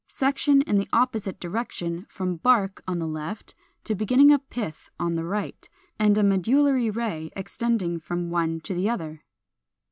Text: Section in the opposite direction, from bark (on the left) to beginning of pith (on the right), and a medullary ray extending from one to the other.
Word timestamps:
Section 0.07 0.63
in 0.63 0.79
the 0.79 0.89
opposite 0.91 1.39
direction, 1.39 2.07
from 2.09 2.37
bark 2.37 2.81
(on 2.87 2.97
the 2.97 3.05
left) 3.05 3.53
to 3.83 3.93
beginning 3.93 4.31
of 4.31 4.49
pith 4.49 4.89
(on 4.99 5.13
the 5.13 5.25
right), 5.25 5.69
and 5.99 6.17
a 6.17 6.23
medullary 6.23 6.89
ray 6.89 7.29
extending 7.35 7.99
from 7.99 8.31
one 8.31 8.61
to 8.61 8.73
the 8.73 8.89
other. 8.89 9.21